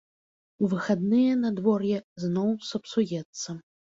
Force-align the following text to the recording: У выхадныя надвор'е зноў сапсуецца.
У 0.63 0.67
выхадныя 0.71 1.33
надвор'е 1.41 1.97
зноў 2.23 2.49
сапсуецца. 2.71 3.49